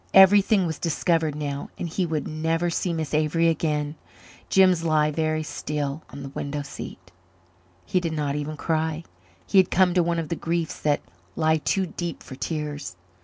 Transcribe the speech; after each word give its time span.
Everything 0.15 0.65
was 0.65 0.79
discovered 0.79 1.35
now 1.35 1.69
and 1.77 1.87
he 1.87 2.07
would 2.07 2.27
never 2.27 2.71
see 2.71 2.91
Miss 2.91 3.13
Avery 3.13 3.49
again. 3.49 3.93
Jims 4.49 4.83
lay 4.83 5.11
very 5.11 5.43
still 5.43 6.01
on 6.09 6.23
the 6.23 6.29
window 6.29 6.63
seat. 6.63 7.11
He 7.85 7.99
did 7.99 8.13
not 8.13 8.35
even 8.35 8.57
cry. 8.57 9.03
He 9.45 9.59
had 9.59 9.69
come 9.69 9.93
to 9.93 10.01
one 10.01 10.17
of 10.17 10.29
the 10.29 10.35
griefs 10.35 10.79
that 10.79 11.01
lie 11.35 11.57
too 11.57 11.85
deep 11.85 12.23
for 12.23 12.33
tears. 12.33 12.95